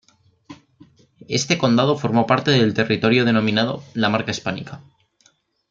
[1.29, 4.81] Este condado formó parte del territorio denominado la Marca Hispánica.